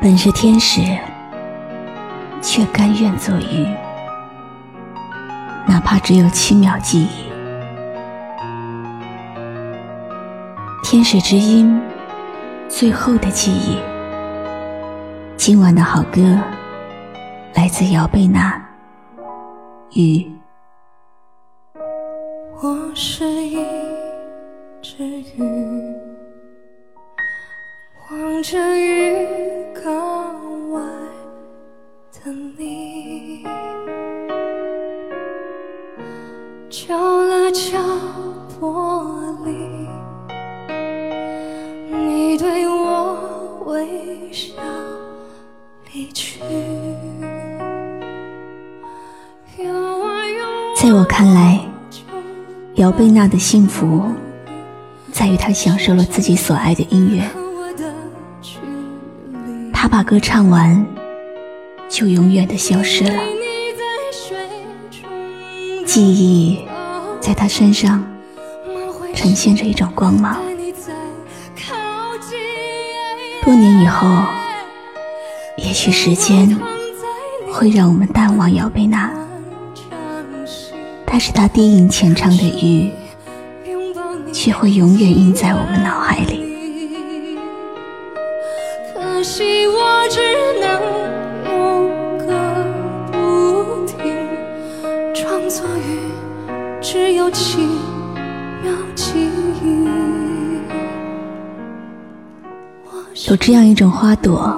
[0.00, 0.82] 本是天使，
[2.42, 3.66] 却甘愿做鱼，
[5.66, 7.26] 哪怕只有七秒记忆。
[10.84, 11.80] 天使之音，
[12.68, 13.78] 最后的记忆。
[15.36, 16.38] 今晚的好歌，
[17.54, 18.52] 来自姚贝娜，
[20.00, 20.24] 《雨》。
[22.62, 23.58] 我是一
[24.80, 25.02] 只
[25.36, 25.42] 鱼，
[28.10, 29.05] 望着鱼
[44.36, 44.54] 想
[45.94, 46.40] 离去。
[50.76, 51.58] 在我看来。
[52.74, 54.02] 姚贝娜的幸福，
[55.10, 57.26] 在于她享受了自己所爱的音乐。
[59.72, 60.86] 她把歌唱完，
[61.88, 63.18] 就永远的消失了。
[65.86, 66.66] 记忆
[67.18, 68.04] 在她身上
[69.14, 70.45] 呈现着一种光芒。
[73.46, 74.08] 多年以后，
[75.56, 76.58] 也许时间
[77.52, 79.08] 会让我们淡忘姚贝娜。
[81.06, 82.90] 但是他低吟浅唱的雨，
[84.32, 86.56] 却会永远印在我们脑海里。
[88.92, 90.20] 可惜我只
[90.60, 90.82] 能
[91.48, 92.26] 用歌
[93.12, 94.12] 不停，
[95.14, 96.00] 装作雨
[96.82, 97.58] 只有几
[98.64, 99.30] 秒记
[99.62, 100.05] 忆。
[103.28, 104.56] 有这样一种花朵，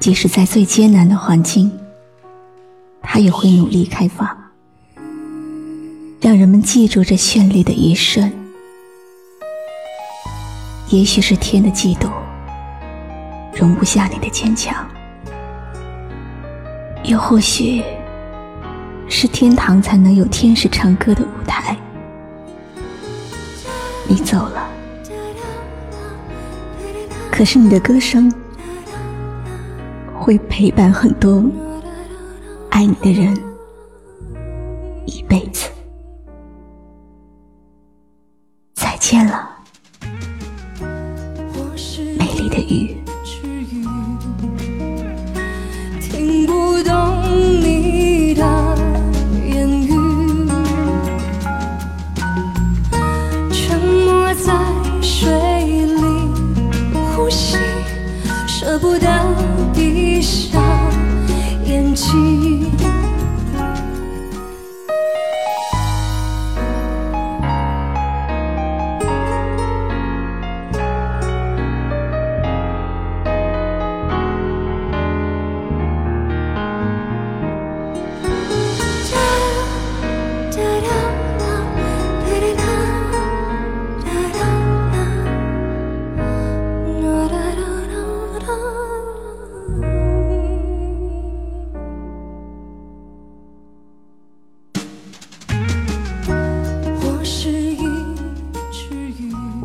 [0.00, 1.70] 即使在最艰难的环境，
[3.02, 4.26] 它也会努力开放。
[6.18, 8.32] 让人们记住这绚丽的一瞬，
[10.88, 12.08] 也许是天的嫉妒，
[13.54, 14.74] 容不下你的坚强；
[17.02, 17.84] 又或许
[19.10, 21.76] 是天堂才能有天使唱歌的舞台。
[24.08, 24.63] 你走了，
[27.36, 28.32] 可是你的歌声
[30.14, 31.44] 会陪伴很多
[32.70, 33.36] 爱你的人
[35.04, 35.68] 一辈子。
[38.74, 39.50] 再见了，
[42.16, 43.03] 美丽的雨。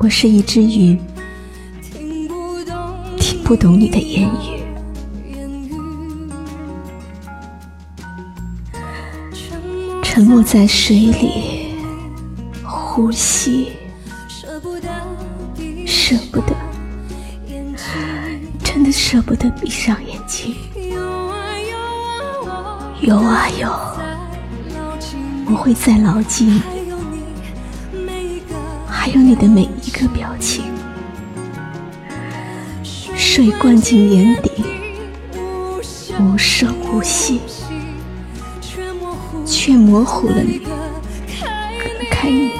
[0.00, 0.96] 我是一只鱼，
[3.16, 4.62] 听不懂你的言语，
[10.00, 11.74] 沉默在水里
[12.64, 13.72] 呼吸，
[15.84, 16.54] 舍不得，
[18.62, 20.54] 真的舍不得闭上眼睛。
[23.00, 23.68] 游啊游，
[25.50, 26.62] 我会再牢记你。
[28.86, 30.66] 还有你的每一个表情，
[32.84, 34.50] 水灌进眼底，
[36.20, 37.40] 无声无息，
[39.46, 40.68] 却模糊了你，隔
[42.10, 42.52] 开你，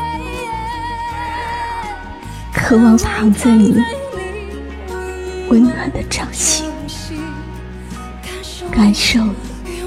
[2.54, 3.76] 渴望躺在你
[5.50, 6.64] 温暖的掌心，
[8.72, 9.20] 感受
[9.66, 9.82] 你，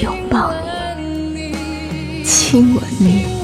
[0.00, 0.50] 拥抱
[0.96, 3.41] 你，亲吻你。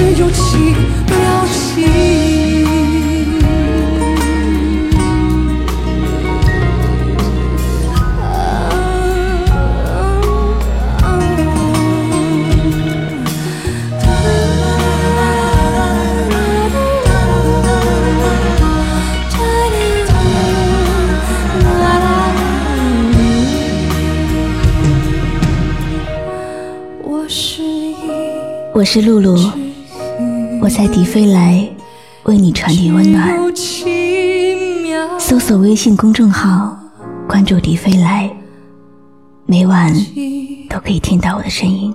[0.00, 0.30] 是有。
[28.80, 29.36] 我是露露，
[30.62, 31.66] 我在迪飞来
[32.24, 33.30] 为你传递温暖。
[35.18, 36.78] 搜索微信公众号，
[37.26, 38.30] 关注迪飞来，
[39.46, 39.94] 每晚
[40.68, 41.94] 都可以听到我的声音。